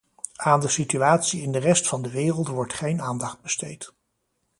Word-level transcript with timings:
Aan 0.35 0.59
de 0.59 0.67
situatie 0.67 1.41
in 1.41 1.51
de 1.51 1.57
rest 1.59 1.87
van 1.87 2.01
de 2.01 2.09
wereld 2.09 2.47
wordt 2.47 2.73
geen 2.73 3.01
aandacht 3.01 3.41
besteed. 3.41 3.93